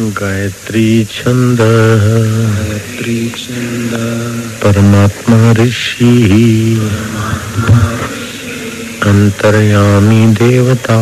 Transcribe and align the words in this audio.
गायत्री 0.00 1.04
छंद। 1.04 1.58
गायत्री 1.60 3.30
छंद। 3.30 3.90
परमात्मा 4.62 5.52
ऋषि। 5.52 6.80
अंतर्यामी 9.02 10.26
देवता। 10.26 10.98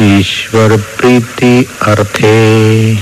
ईश्वर 0.00 0.76
प्रीति 0.76 1.64
अर्थे। 1.82 2.92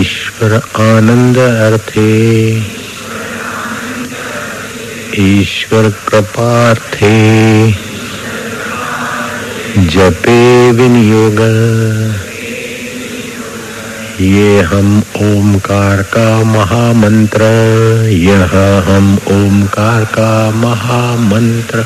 ईश्वर 0.00 0.52
आनंद 0.74 1.38
अर्थे। 1.38 2.56
ईश्वर 5.18 5.90
कृपार्थे 6.08 7.89
जपे 9.78 10.72
विनियोग 10.72 11.40
ये 14.20 14.60
हम 14.60 15.02
ओमकार 15.16 16.02
का 16.02 16.44
महामंत्र। 16.44 17.42
यह 18.12 18.50
हम 18.88 19.18
ओमकार 19.28 20.04
का 20.04 20.50
महामंत्र। 20.50 21.84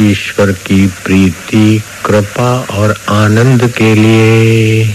ईश्वर 0.00 0.52
की 0.52 0.86
प्रीति, 0.86 1.82
कृपा 2.06 2.66
और 2.70 3.00
आनंद 3.08 3.72
के 3.78 3.94
लिए। 3.94 4.94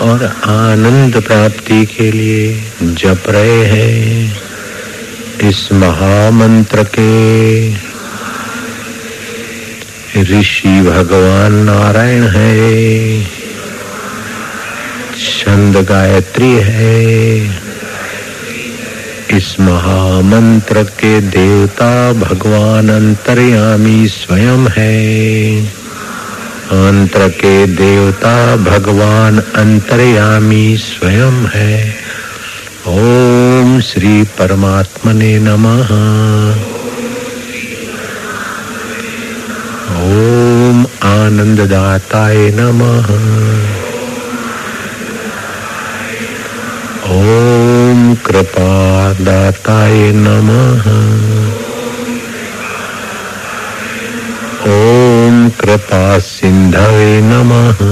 और 0.00 0.24
आनंद 0.44 1.22
प्राप्ति 1.22 1.86
के 1.86 2.12
लिए 2.12 2.72
जप 2.82 3.22
रहे 3.28 3.64
हैं। 3.64 4.40
इस 5.48 5.72
महामंत्र 5.72 6.82
के 6.82 7.91
ऋषि 10.16 10.80
भगवान 10.80 11.52
नारायण 11.52 12.22
है। 12.22 13.24
छंद 15.14 15.76
गायत्री 15.76 16.52
है। 16.60 17.40
इस 19.30 19.56
महामंत्र 19.60 20.82
के 20.82 21.20
देवता 21.20 22.12
भगवान 22.12 22.88
अंतर्यामी 22.88 24.08
स्वयं 24.08 24.66
है। 24.68 25.62
मंत्र 26.72 27.28
के 27.28 27.66
देवता 27.66 28.56
भगवान 28.56 29.38
अंतर्यामी 29.38 30.76
स्वयं 30.76 31.46
है। 31.54 31.94
ओम 32.86 33.80
श्री 33.80 34.22
परमात्मने 34.22 35.38
नमः। 35.38 36.71
ओम 40.12 40.86
आनंददाताय 41.02 42.36
नमः। 42.36 43.08
ओम 47.12 48.14
कृपादाताय 48.14 50.12
नमः। 50.14 50.84
ओम 54.72 55.50
कृपा 55.50 56.18
सिंधवे 56.18 57.20
नमः। 57.24 57.82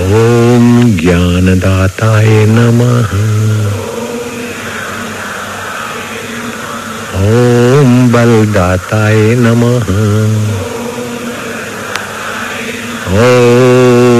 ओम 0.00 0.96
ज्ञानदाताय 0.96 2.46
नमः। 2.48 3.23
ओम 7.24 8.12
बलदाताय 8.12 9.34
नमः। 9.34 9.86
Hari 13.08 14.13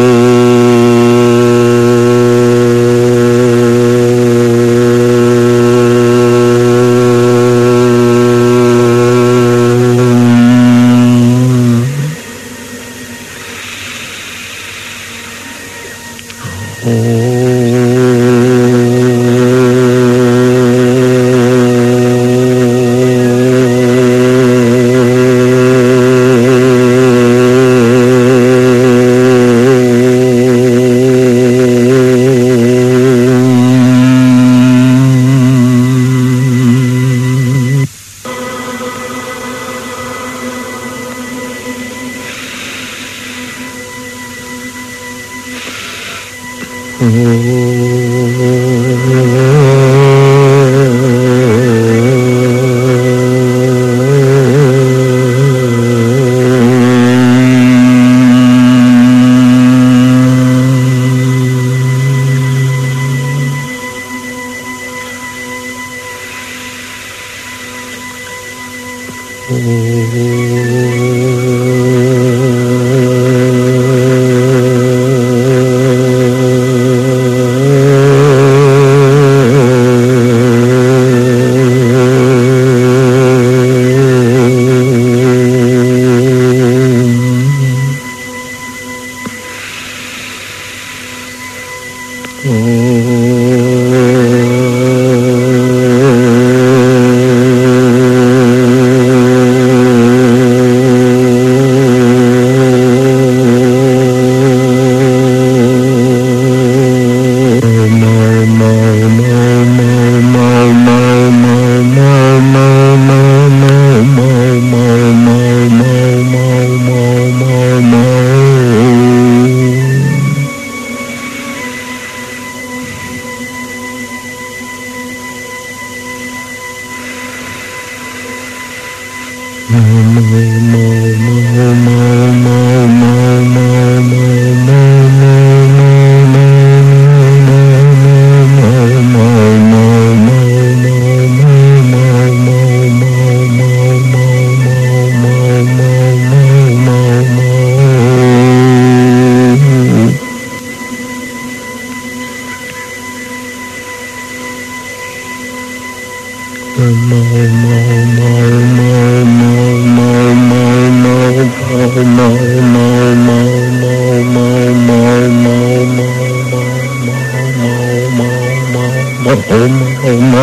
Mm-hmm. 47.04 47.44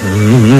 Mm-hmm. 0.00 0.58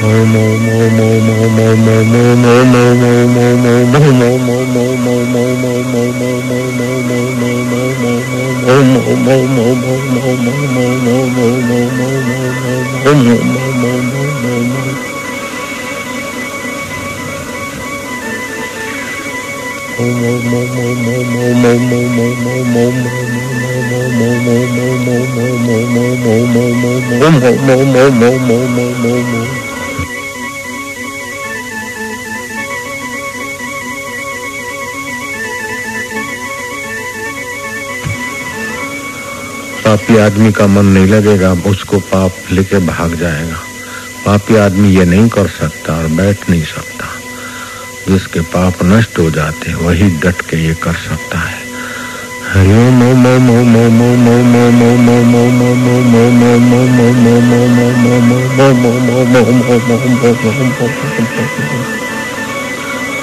Mô 0.00 0.08
mô 0.32 0.56
mô 0.66 0.88
mô 0.96 1.18
mô 1.20 1.74
mô 1.82 1.96
mô 29.30 29.59
पापी 39.90 40.16
आदमी 40.16 40.52
का 40.52 40.66
मन 40.66 40.84
नहीं 40.86 41.06
लगेगा, 41.06 41.52
उसको 41.52 41.98
पाप 41.98 42.36
लेके 42.52 42.78
भाग 42.78 43.14
जाएगा। 43.14 43.56
पापी 44.26 44.56
आदमी 44.56 44.96
ये 44.96 45.04
नहीं 45.04 45.28
कर 45.28 45.48
सकता 45.48 45.98
और 45.98 46.06
बैठ 46.06 46.50
नहीं 46.50 46.62
सकता। 46.62 47.06
जिसके 48.08 48.40
पाप 48.40 48.74
नष्ट 48.82 49.18
हो 49.18 49.30
जाते 49.30 49.74
वही 49.74 50.10
डट 50.10 50.40
के 50.50 50.56
ये 50.56 50.74
कर 50.74 50.92
सकता 50.92 51.38
है। 51.38 51.56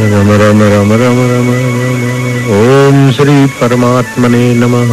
रम 0.00 0.28
रम 0.40 0.60
रम 0.62 0.92
रम 0.92 1.16
रम 1.28 1.48
रम 1.52 1.78
ओम 2.56 2.98
श्री 3.12 3.34
परमात्मने 3.60 4.42
नमः 4.54 4.92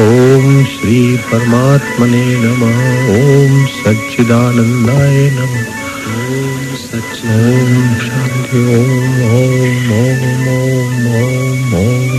ओम 0.00 0.64
श्री 0.64 0.98
परमात्मने 1.30 2.24
नमः 2.42 2.82
ओम 3.14 3.54
सच्चिदानंदाय 3.76 5.16
नमः 5.38 5.64
ओम 6.16 6.74
सच 6.82 7.24
ओम 7.38 7.72
शांति 8.04 8.62
ओम 8.76 9.22
ओम 9.30 9.90
ओम 10.00 11.08
ओम 11.14 11.74
ओम 11.80 12.11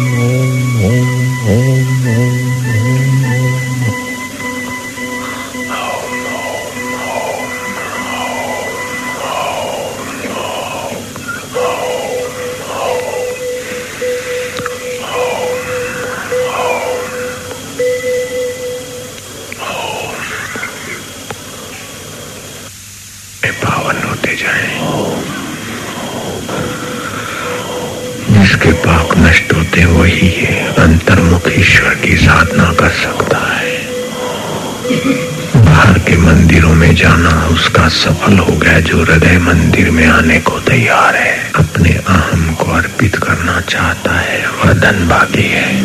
जाना 36.93 37.47
उसका 37.47 37.87
सफल 37.89 38.37
हो 38.37 38.57
गया 38.57 38.79
जो 38.79 39.03
हृदय 39.03 39.37
मंदिर 39.37 39.91
में 39.91 40.07
आने 40.07 40.39
को 40.39 40.59
तैयार 40.59 41.15
है। 41.15 41.51
अपने 41.55 41.89
अहम 41.89 42.53
को 42.53 42.63
अर्पित 42.63 43.15
करना 43.15 43.61
चाहता 43.61 44.19
है 44.19 44.49
वह 44.49 44.73
धन 44.73 45.27
है। 45.39 45.83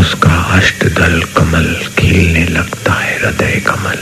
उसका 0.00 0.30
अष्टदल 0.30 1.22
कमल 1.22 1.76
खिलने 1.98 2.44
लगता 2.44 2.92
है, 2.92 3.18
हृदय 3.18 3.62
कमल। 3.66 3.98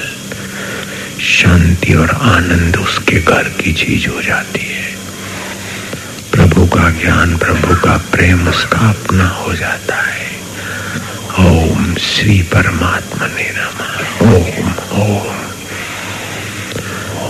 शांति 1.22 1.94
और 1.94 2.10
आनंद 2.10 2.76
उसके 2.76 3.20
घर 3.20 3.42
की 3.42 3.72
चीज़ 3.72 4.08
हो 4.08 4.22
जाती 4.22 4.66
है। 4.66 4.96
प्रभु 6.32 6.66
का 6.66 6.90
ज्ञान, 6.90 7.36
प्रभु 7.36 7.76
का 7.76 7.96
प्रेम 8.12 8.48
उसका 8.48 8.78
अपना 8.78 9.28
हो 9.28 9.54
जाता 9.54 9.96
है। 9.96 10.30
ओम 11.38 11.75
श्री 12.00 12.42
परमात्मा 12.42 13.26
ने 13.26 13.50
नमः 13.50 14.34
ओम 14.34 14.68
ओम। 15.02 15.36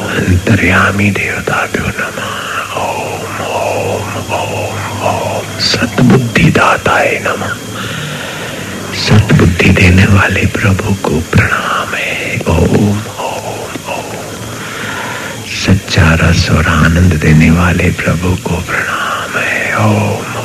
अंतर्यामी 0.09 1.11
देवताभ्यो 1.11 1.85
नमः। 1.87 2.73
ओम 2.83 3.47
ओम 3.47 4.35
ओम 4.35 5.03
ओम। 5.03 5.61
सतबुद्धि 5.61 6.51
दाताय 6.51 7.25
नमः। 7.27 7.55
सतबुद्धि 8.95 9.69
देने 9.69 10.07
वाले 10.07 10.47
प्रभु 10.47 10.95
को 10.95 11.21
प्रणाम 11.21 11.95
है। 11.95 12.41
ओम 12.49 12.99
ओम 13.19 13.95
ओम। 13.95 14.27
सच्चा 15.47 16.15
रस 16.15 16.51
और 16.51 16.67
आनंद 16.67 17.13
देने 17.13 17.51
वाले 17.51 17.91
प्रभु 17.91 18.37
को 18.37 18.57
प्रणाम 18.57 19.39
है। 19.39 19.77
ओम 19.79 20.36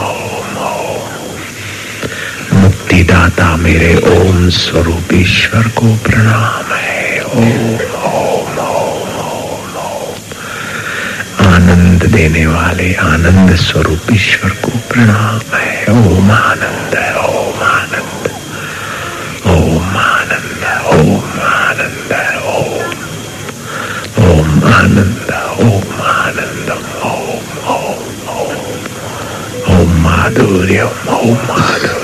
शक्तिदाता 2.92 3.56
मेरे 3.56 3.96
ओम 3.96 4.50
स्वरूप 4.50 5.14
ईश्वर 5.14 5.62
को 5.64 5.96
प्रणाम 5.96 6.74
है। 6.74 7.22
ओम 7.22 7.76
ओम 8.04 8.60
ओम 8.60 9.20
ओम 9.20 9.78
ओम। 9.78 11.54
आनंद 11.54 12.04
देने 12.06 12.46
वाले 12.46 12.94
आनंद 12.94 13.56
स्वरूप 13.56 14.02
ईश्वर 14.14 14.50
को 14.50 14.70
प्रणाम 14.70 15.58
है। 15.58 15.86
ओम 15.90 16.32
आनंद 16.32 17.16
ओम 17.18 17.64
आनंद। 17.64 18.32
ओम 19.48 19.98
आनंद 19.98 20.84
ओम 20.86 21.40
आनंद, 21.40 22.12
ओम। 22.44 22.92
ओम 24.30 24.74
आनंद 24.74 25.32
ओम 25.60 26.02
आनंद, 26.02 26.70
ओम 27.04 27.70
ओम 27.70 28.30
ओम। 28.30 29.80
ओम 29.80 30.02
माधुर्य 30.04 30.82
ओम 31.10 31.34
माधुर्य 31.34 32.01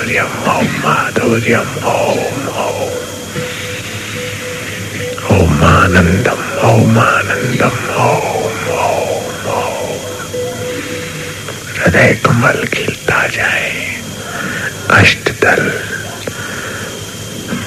हृदय 11.80 12.20
कमल 12.26 12.66
खिलता 12.66 13.28
जाए 13.28 14.02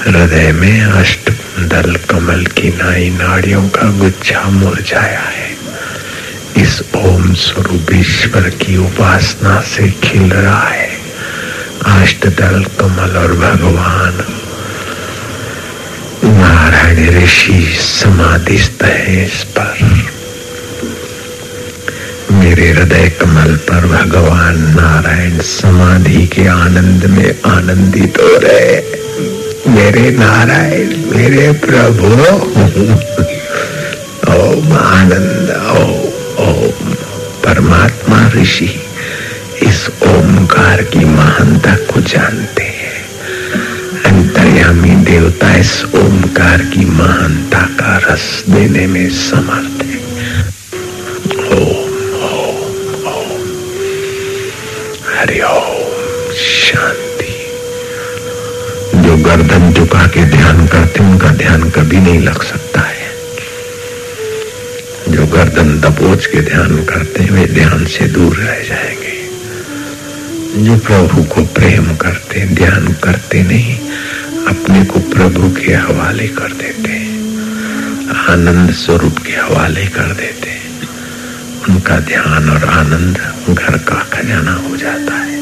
हृदय 0.06 0.52
में 0.52 0.82
अष्ट 0.82 1.30
दल 1.60 1.96
कमल 1.96 2.46
की 2.46 2.68
नाई 2.68 3.10
नाड़ियों 3.10 3.68
का 3.68 3.90
गुच्छा 3.98 4.42
मुरझाया 4.42 5.20
है। 5.20 5.56
इस 6.56 6.82
ओम 6.96 7.34
स्वरूप 7.34 7.86
ईश्वर 7.92 8.50
की 8.50 8.76
उपासना 8.76 9.60
से 9.60 9.90
खिल 9.90 10.32
रहा 10.32 10.68
है। 10.68 10.89
अष्ट 11.86 12.26
दल 12.26 12.64
कमल 12.64 13.16
और 13.16 13.32
भगवान। 13.32 14.24
नारायण 16.24 17.24
ऋषि 17.24 17.76
समाधिस्थ 17.80 18.82
है 18.82 19.26
इस 19.26 19.44
पर। 19.58 19.78
मेरे 22.32 22.68
हृदय 22.68 23.08
कमल 23.08 23.56
पर 23.56 23.86
भगवान 23.86 24.58
नारायण 24.58 25.38
समाधि 25.38 26.26
के 26.26 26.46
आनंद 26.46 27.04
में 27.04 27.34
आनंदित 27.46 28.18
हो 28.18 28.38
रहे 28.38 29.00
मेरे 29.68 30.10
नारायण, 30.10 30.88
मेरे 31.16 31.52
प्रभु। 31.52 32.06
ओम 34.32 34.72
आनंद, 34.72 35.66
ओम 35.66 36.46
ओम। 36.48 36.92
परमात्मा 37.44 38.30
ऋषि। 38.42 38.89
ओमकार 39.90 40.82
की 40.82 41.04
महानता 41.04 41.74
को 41.74 42.00
जानते 42.00 42.62
हैं। 42.62 43.04
अंतर्यामी 44.04 45.04
देवता 45.04 45.54
इस 45.54 45.84
ओमकार 45.84 46.62
की 46.62 46.84
महानता 46.84 47.58
का 47.58 47.96
रस 47.98 48.44
देने 48.48 48.86
में 48.86 49.10
समर्थ 49.10 49.84
है। 49.84 49.90
शांति। 56.36 57.46
जो 59.02 59.16
गर्दन 59.16 59.72
झुका 59.72 60.06
के 60.06 60.24
ध्यान 60.24 60.66
करते 60.66 61.00
उनका 61.00 61.28
ध्यान 61.28 61.70
कभी 61.70 61.96
नहीं 61.96 62.20
लग 62.20 62.42
सकता 62.42 62.80
है। 62.80 63.10
जो 65.08 65.26
गर्दन 65.26 65.80
दबोच 65.80 66.26
के 66.26 66.40
ध्यान 66.40 66.84
करते 66.84 67.24
वे 67.24 67.46
ध्यान 67.46 67.86
से 67.86 68.04
दूर 68.06 68.36
रह 68.36 68.62
जाएँगे। 68.68 69.19
जो 70.50 70.76
प्रभु 70.76 71.22
को 71.24 71.42
प्रेम 71.54 71.84
करते, 71.96 72.40
ध्यान 72.54 72.86
करते 73.02 73.42
नहीं, 73.42 73.74
अपने 74.48 74.84
को 74.84 75.00
प्रभु 75.10 75.50
के 75.56 75.74
हवाले 75.74 76.28
कर 76.28 76.52
देते 76.52 76.98
आनंद 78.32 78.72
स्वरूप 78.72 79.18
के 79.18 79.32
हवाले 79.32 79.86
कर 79.86 80.12
देते 80.14 80.58
उनका 81.68 81.98
ध्यान 82.00 82.50
और 82.50 82.64
आनंद 82.64 83.18
घर 83.48 83.78
का 83.78 83.98
खजाना 84.12 84.54
हो 84.54 84.76
जाता 84.76 85.14
है। 85.14 85.38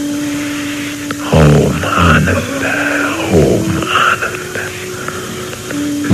ओम 1.35 1.85
आनंद 1.87 2.63
ओम 3.35 3.71
आनंद। 3.99 4.55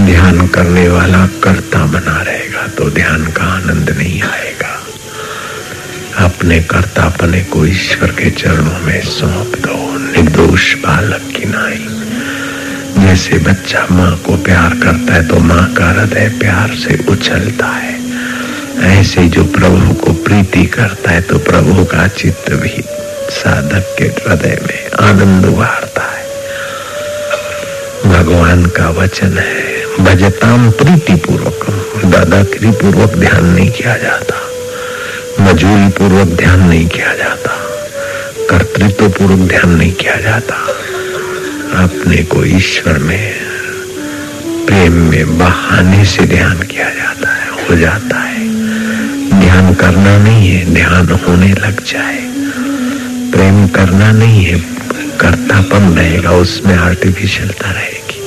ध्यान 0.07 0.47
करने 0.49 0.89
वाला 0.89 1.27
कर्ता 1.45 1.85
बना 1.87 2.21
रहेगा 2.23 2.67
तो 2.69 2.91
ध्यान 2.91 3.27
का 3.27 3.45
आनंद 3.45 3.91
नहीं 3.91 4.23
आएगा। 4.23 4.74
अपने 6.18 6.59
कर्तापने 6.62 7.40
को 7.44 7.64
ईश्वर 7.66 8.11
के 8.11 8.30
चरणों 8.30 8.78
में 8.80 9.00
सौंप 9.02 9.54
दो, 9.59 9.76
निर्दोष 9.99 10.75
बालक 10.75 11.23
की 11.37 11.44
नाई। 11.44 11.87
जैसे 12.99 13.38
बच्चा 13.38 13.87
माँ 13.90 14.16
को 14.18 14.37
प्यार 14.44 14.75
करता 14.83 15.14
है 15.14 15.26
तो 15.28 15.38
माँ 15.38 15.66
का 15.75 15.88
हृदय 15.90 16.28
प्यार 16.40 16.75
से 16.75 16.99
उछलता 17.11 17.66
है। 17.66 17.94
ऐसे 18.92 19.28
जो 19.28 19.44
प्रभु 19.44 19.94
को 19.94 20.12
प्रीति 20.25 20.64
करता 20.66 21.11
है 21.11 21.21
तो 21.23 21.38
प्रभु 21.40 21.85
का 21.85 22.06
चित्त 22.09 22.50
भी 22.52 22.83
साधक 23.33 23.94
के 23.99 24.04
हृदय 24.04 24.59
में 24.66 25.09
आनंद 25.09 25.47
उभारता 25.47 26.02
है। 26.02 26.25
भगवान 28.04 28.66
का 28.66 28.88
वचन 28.92 29.38
है 29.38 30.04
भजताम 30.04 30.71
प्रीति 30.71 31.14
पूर्वक 31.26 31.66
दादागिरी 32.04 32.71
पूर्वक 32.73 33.14
ध्यान 33.16 33.44
नहीं 33.47 33.71
किया 33.71 33.97
जाता। 33.97 34.44
मजूरी 35.41 35.88
पूर्वक 35.88 36.29
ध्यान 36.29 36.61
नहीं 36.61 36.88
किया 36.88 37.14
जाता। 37.14 37.50
कर्तृत्व 38.50 39.09
पूर्वक 39.09 39.49
ध्यान 39.49 39.71
नहीं 39.71 39.93
किया 39.93 40.17
जाता। 40.17 40.55
अपने 41.85 42.25
को 42.25 42.45
ईश्वर 42.45 42.99
में, 42.99 43.35
प्रेम 44.67 44.93
में 44.93 45.38
बहाने 45.38 46.05
से 46.05 46.23
ध्यान 46.23 46.62
किया 46.62 46.91
जाता 46.91 47.33
है, 47.33 47.49
हो 47.50 47.76
जाता 47.76 48.19
है। 48.19 48.49
ध्यान 49.41 49.75
करना 49.75 50.19
नहीं 50.19 50.49
है, 50.49 50.75
ध्यान 50.75 51.09
होने 51.09 51.49
लग 51.49 51.85
जाए। 51.85 52.21
प्रेम 53.33 53.69
करना 53.69 54.12
नहीं 54.12 54.45
है, 54.45 54.59
कर्तापन 55.21 55.95
रहेगा, 55.97 56.31
उसमें 56.31 56.76
आर्टिफिशियलता 56.76 57.71
रहेगी। 57.71 58.21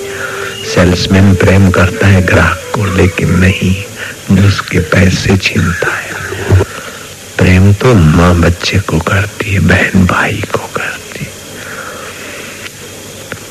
सेल्समैन 0.67 1.35
प्रेम 1.35 1.71
करता 1.71 2.07
है, 2.07 2.21
ग्राहक 2.21 2.71
को 2.75 2.85
लेकिन 2.85 3.39
नहीं, 3.39 3.75
जो 4.35 4.47
उसके 4.47 4.79
पैसे 4.79 5.37
छीनता 5.37 5.95
है। 5.95 6.06
प्रेम 7.37 7.73
तो 7.73 7.93
माँ 7.93 8.35
बच्चे 8.35 8.79
को 8.79 8.99
करती 8.99 9.53
है, 9.53 9.59
बहन 9.59 10.05
भाई 10.05 10.43
को 10.51 10.69
करती 10.75 11.25
है। 11.25 11.31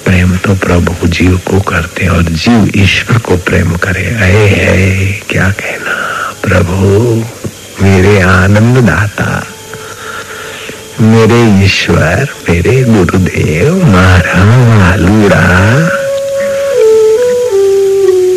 प्रेम 0.05 0.37
तो 0.37 0.55
प्रभु 0.55 1.09
जीव 1.09 1.39
को 1.39 1.61
करते 1.61 2.07
और 2.07 2.23
जीव 2.23 2.71
ईश्वर 2.77 3.19
को 3.19 3.37
प्रेम 3.37 3.77
करे। 3.77 4.05
अरे 4.05 4.47
है 4.47 5.13
क्या 5.31 5.51
कहना? 5.51 5.95
प्रभु, 6.43 6.75
मेरे 7.85 8.21
आनंद 8.21 8.79
दाता 8.79 9.47
मेरे 11.01 11.65
ईश्वर, 11.65 12.29
मेरे 12.51 12.85
गुरुदेव 12.85 13.87
मारा 13.87 14.45
मालूड़ा 14.79 15.45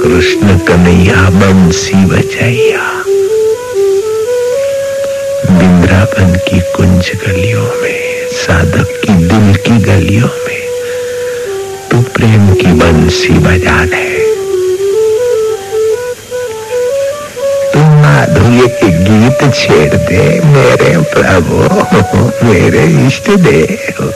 कृष्ण 0.01 0.58
कन्हैया, 0.58 1.29
बंसी 1.29 2.06
बजैया। 2.06 2.99
बिंद्रावन 6.00 6.36
की 6.48 6.60
कुंज 6.75 7.12
गलियों 7.22 7.63
में, 7.82 8.27
साधक 8.32 8.91
की 9.03 9.13
दिल 9.27 9.56
की 9.56 9.77
गलियों 9.84 10.27
में, 10.46 10.62
तू 11.91 12.01
प्रेम 12.15 12.53
की 12.56 12.72
बंसी 12.74 13.34
बजा 13.39 13.84
दे 13.86 14.08
माधुर्य 17.75 18.68
के 18.79 18.89
गीत 19.03 19.44
छेड़ 19.56 19.96
दे 19.96 20.24
मेरे 20.46 20.96
प्रभु, 21.13 21.58
मेरे 22.46 22.86
इष्ट 23.08 23.29
देव। 23.39 24.13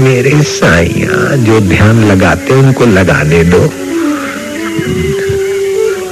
मेरे 0.00 0.42
साइया 0.42 1.36
जो 1.44 1.60
ध्यान 1.68 2.04
लगाते 2.04 2.54
उनको 2.54 2.86
लगाने 2.86 3.44
दो। 3.44 3.64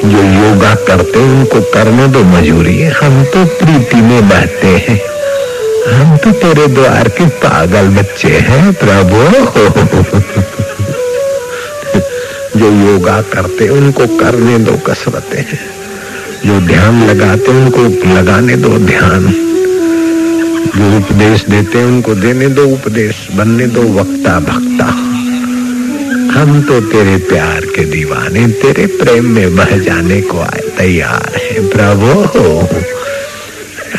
जो 0.04 0.18
योगा 0.18 0.74
करते 0.74 1.18
उनको 1.18 1.60
करने 1.60 2.08
दो 2.08 2.22
मजूरी 2.24 2.82
हम 2.82 3.24
तो 3.24 3.44
प्रीति 3.44 3.96
में 3.96 4.28
बहते 4.28 4.66
हैं। 4.66 5.00
हम 5.92 6.16
तो 6.16 6.32
तेरे 6.32 6.66
द्वार 6.66 7.08
के 7.08 7.26
पागल 7.26 7.88
बच्चे 7.88 8.28
हैं, 8.28 8.74
प्रभु। 8.74 9.20
जो 12.58 12.70
योगा 12.70 13.22
करते 13.22 13.68
उनको 13.68 14.06
करने 14.06 14.58
दो 14.58 14.72
कसरते 14.72 15.38
हैं। 15.38 15.60
जो 16.46 16.66
ध्यान 16.66 17.10
लगाते 17.10 17.50
उनको 17.50 18.12
लगाने 18.14 18.56
दो 18.56 18.78
ध्यान। 18.78 19.26
जो 20.76 20.96
उपदेश 20.96 21.44
देते 21.44 21.84
उनको 21.84 22.14
देने 22.14 22.48
दो 22.48 22.64
उपदेश, 22.64 23.28
बनने 23.34 23.66
दो 23.66 23.82
वक्ता 23.82 24.40
भक्ता 24.40 25.03
हम 26.34 26.62
तो 26.62 26.80
तेरे 26.80 27.16
प्यार 27.16 27.64
के 27.64 27.84
दीवाने, 27.84 28.46
तेरे 28.46 28.86
प्रेम 28.86 29.24
में 29.24 29.56
बह 29.56 29.78
जाने 29.78 30.20
को 30.20 30.44
तैयार 30.78 31.32
है, 31.36 31.68
प्रभु। 31.68 32.10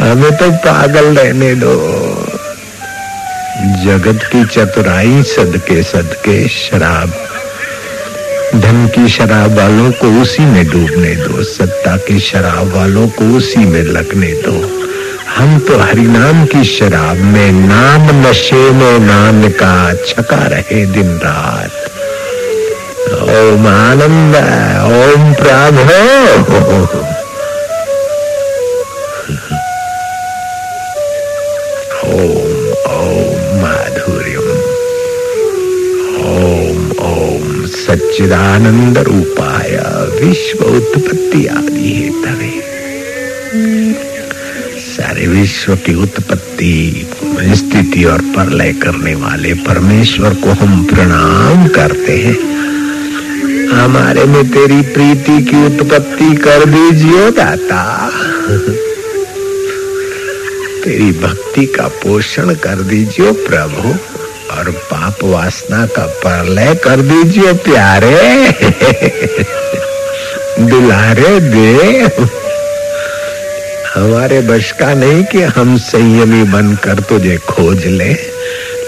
हमें 0.04 0.36
तो 0.36 0.52
पागल 0.52 1.06
रहने 1.06 1.56
दो। 1.56 1.76
जगत 3.86 4.24
की 4.24 4.46
चतुराई 4.46 5.24
सदके 5.24 5.84
सदके 5.84 6.48
शराब। 6.48 7.14
धन 8.62 8.88
की 8.88 9.10
शराब 9.10 9.58
वालों 9.58 9.92
को 9.92 10.22
उसी 10.22 10.44
में 10.44 10.68
डूबने 10.68 11.16
दो, 11.16 11.44
सत्ता 11.44 11.98
की 11.98 12.20
शराब 12.20 12.74
वालों 12.76 13.08
को 13.08 13.38
उसी 13.38 13.60
में 13.60 13.84
लगने 13.84 14.28
दो। 14.28 14.88
हम 15.36 15.60
तो 15.60 15.78
हरिनाम 15.80 16.46
की 16.46 16.64
शराब 16.64 17.18
में 17.18 17.52
नाम 17.52 18.28
नशे 18.28 18.72
में 18.72 19.00
नाम 19.00 19.50
का 19.50 19.94
छका 19.94 20.48
रहे 20.48 20.86
दिन 20.86 21.08
रात। 21.08 21.95
ओम 23.06 23.68
आनंद 23.68 24.36
ओम 24.36 25.34
प्रभो 25.40 25.98
ओम 32.16 32.64
ओम 32.94 33.62
माधुर्यम 33.62 34.50
सच्चिदानंद 37.76 38.98
रूपाय 39.08 39.78
विश्व 40.22 40.64
उत्पत्ति 40.66 41.46
आदि 41.58 41.92
है 41.92 42.10
तवे 42.24 42.52
सारे 44.88 45.28
विश्व 45.28 45.76
की 45.86 45.94
उत्पत्ति 46.04 46.74
स्थिति 47.56 48.04
और 48.06 48.22
परलय 48.36 48.74
करने 48.84 49.16
वाले 49.16 49.54
परमेश्वर 49.68 50.34
को 50.44 50.52
हम 50.62 50.84
प्रणाम 50.86 51.68
करते 51.76 52.18
हैं 52.20 52.38
हमारे 53.74 54.24
में 54.24 54.44
तेरी 54.52 54.82
प्रीति 54.94 55.42
की 55.44 55.66
उत्पत्ति 55.66 56.36
कर 56.36 56.66
दीजिए 56.66 57.30
दाता। 57.32 57.82
तेरी 60.84 61.12
भक्ति 61.12 61.66
का 61.66 61.88
पोषण 61.88 62.54
कर 62.56 62.82
दीजिए 62.82 63.32
प्रभु, 63.48 63.90
और 64.52 64.72
पाप 64.72 65.24
वासना 65.24 65.86
का 65.88 66.06
प्रलय 66.22 66.76
कर 66.76 67.02
दीजिए 67.02 67.54
प्यारे। 67.54 68.52
दुलारे 70.62 71.40
दे। 71.40 72.02
हमारे 73.96 74.42
बश 74.42 74.72
का 74.72 74.94
नहीं 74.94 75.24
कि 75.24 75.42
हम 75.42 75.78
संयमी 75.78 76.44
बनकर 76.44 77.00
तुझे 77.00 77.38
खोज 77.38 77.86
ले, 77.86 78.14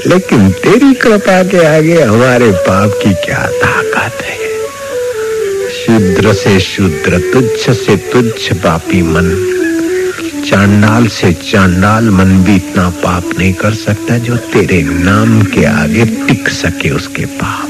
लेकिन 0.07 0.51
तेरी 0.51 0.93
कृपा 0.93 1.43
के 1.43 1.65
आगे 1.65 2.01
हमारे 2.01 2.51
पाप 2.67 2.99
की 3.03 3.13
क्या 3.25 3.45
ताकत 3.63 4.23
है? 4.23 4.46
शुद्र 5.87 6.33
से 6.33 6.59
शुद्र, 6.59 7.33
तुच्छ 7.33 7.69
से 7.69 7.97
तुच्छ 7.97 8.53
पापी 8.53 9.01
मन। 9.01 9.53
चांडाल 10.49 11.07
से 11.07 11.33
चांडाल 11.33 12.09
मन 12.09 12.25
भी 12.25 12.55
इतना 12.55 12.89
पाप 12.89 13.23
नहीं 13.39 13.53
कर 13.53 13.73
सकता 13.73 14.17
जो 14.17 14.37
तेरे 14.37 14.83
नाम 14.83 15.43
के 15.43 15.65
आगे 15.65 16.05
टिक 16.05 16.49
सके 16.49 16.89
उसके 16.89 17.25
पाप। 17.25 17.69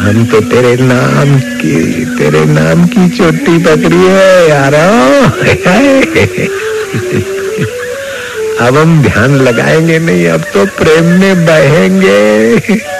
हम 0.00 0.26
तो 0.26 0.40
तेरे 0.40 0.76
नाम 0.80 1.40
की, 1.40 2.04
तेरे 2.04 2.44
नाम 2.44 2.86
की 2.86 3.08
चोटी 3.08 3.58
पकड़ी 3.58 3.96
है, 3.96 4.48
यार। 4.48 4.74
अब 8.60 8.76
हम 8.76 9.02
ध्यान 9.02 9.34
लगाएँगे 9.34 9.98
नहीं, 9.98 10.26
अब 10.26 10.40
तो 10.40 10.66
प्रेम 10.66 11.04
में 11.04 11.46
बहेंगे। 11.46 12.91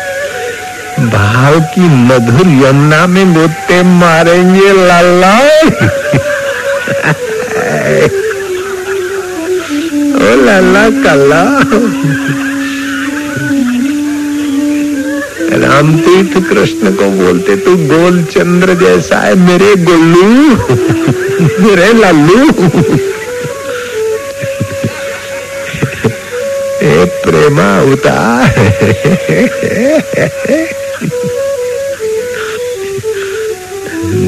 भाव 1.10 1.60
की 1.60 1.80
मधुर 1.80 2.48
यमुना 2.48 3.06
में 3.06 3.34
गोते 3.34 3.82
मारेंगे 3.82 4.72
लाला 4.86 5.34
ओ 10.16 10.34
लाला 10.44 10.84
राम 15.54 15.98
तीर्थ 15.98 16.34
कृष्ण 16.48 16.92
को 16.92 17.04
बोलते, 17.04 17.56
तू 17.56 17.76
गोल 17.76 18.22
चंद्र 18.24 18.74
जैसा 18.74 19.18
है, 19.18 19.34
मेरे 19.34 19.74
गोलू। 19.76 20.24
मेरे 21.60 21.92
लालू। 21.92 22.50
प्रेमा 27.24 27.68
उतार 27.92 28.48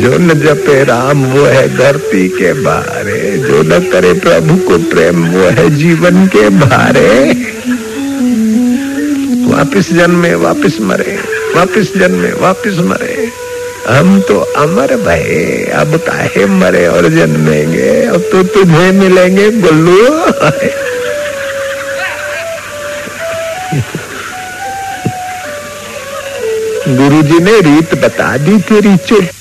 जो 0.00 0.18
न 0.18 0.28
जपे 0.28 0.84
राम, 0.84 1.24
वो 1.24 1.44
है 1.44 1.76
धरती 1.76 2.28
के 2.28 2.52
बारे। 2.52 3.38
जो 3.38 3.62
न 3.62 3.90
करे 3.92 4.12
प्रभु 4.12 4.68
को 4.68 4.78
प्रेम, 4.78 5.26
वो 5.26 5.40
है 5.40 5.76
जीवन 5.76 6.26
के 6.26 6.48
बारे। 6.48 7.32
वापिस 9.54 9.92
जन्मे, 9.92 10.34
वापिस 10.34 10.80
मरे, 10.80 11.18
वापिस 11.56 11.96
जन्मे, 11.96 12.28
वापिस 12.28 12.78
मरे। 12.78 13.28
हम 13.88 14.20
तो 14.20 14.38
अमर 14.38 14.96
भय, 14.96 15.72
अब 15.74 15.96
काहे 15.96 16.46
मरे 16.46 16.86
और 16.86 17.08
जन्मेंगे? 17.08 18.02
अब 18.02 18.20
तो 18.20 18.42
तुझे 18.42 18.90
मिलेंगे, 18.90 19.50
गुल्लू। 19.50 20.08
गुरु 26.96 27.22
जी 27.22 27.38
ने 27.40 27.60
रीत 27.60 27.94
बता 28.02 28.36
दी 28.38 28.58
तेरी 28.68 28.96
चोट 29.06 29.33